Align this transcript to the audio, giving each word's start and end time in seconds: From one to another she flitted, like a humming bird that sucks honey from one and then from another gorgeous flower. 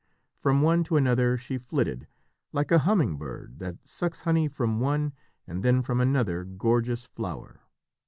From 0.39 0.63
one 0.63 0.83
to 0.85 0.97
another 0.97 1.37
she 1.37 1.59
flitted, 1.59 2.07
like 2.51 2.71
a 2.71 2.79
humming 2.79 3.17
bird 3.19 3.59
that 3.59 3.77
sucks 3.85 4.21
honey 4.21 4.47
from 4.47 4.79
one 4.79 5.13
and 5.45 5.61
then 5.61 5.83
from 5.83 6.01
another 6.01 6.43
gorgeous 6.43 7.05
flower. 7.05 7.61